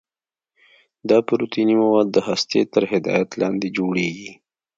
دا 1.09 1.17
پروتیني 1.27 1.75
مواد 1.81 2.07
د 2.11 2.17
هستې 2.27 2.59
تر 2.73 2.83
هدایت 2.91 3.29
لاندې 3.41 3.67
جوړیږي. 3.77 4.31